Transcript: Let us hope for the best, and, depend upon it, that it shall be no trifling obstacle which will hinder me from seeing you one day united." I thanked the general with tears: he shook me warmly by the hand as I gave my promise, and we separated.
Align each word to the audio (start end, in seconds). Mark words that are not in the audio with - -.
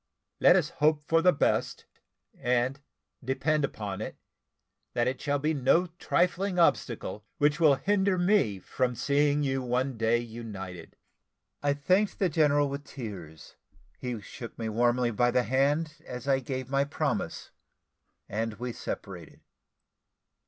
Let 0.39 0.55
us 0.55 0.69
hope 0.69 1.03
for 1.03 1.21
the 1.21 1.31
best, 1.31 1.85
and, 2.35 2.81
depend 3.23 3.63
upon 3.63 4.01
it, 4.01 4.15
that 4.93 5.07
it 5.07 5.21
shall 5.21 5.37
be 5.37 5.53
no 5.53 5.89
trifling 5.99 6.57
obstacle 6.57 7.23
which 7.37 7.59
will 7.59 7.75
hinder 7.75 8.17
me 8.17 8.57
from 8.57 8.95
seeing 8.95 9.43
you 9.43 9.61
one 9.61 9.97
day 9.97 10.17
united." 10.17 10.95
I 11.61 11.73
thanked 11.73 12.17
the 12.17 12.29
general 12.29 12.67
with 12.67 12.83
tears: 12.83 13.57
he 13.99 14.19
shook 14.21 14.57
me 14.57 14.69
warmly 14.69 15.11
by 15.11 15.29
the 15.29 15.43
hand 15.43 16.01
as 16.03 16.27
I 16.27 16.39
gave 16.39 16.67
my 16.67 16.83
promise, 16.83 17.51
and 18.27 18.55
we 18.55 18.73
separated. 18.73 19.41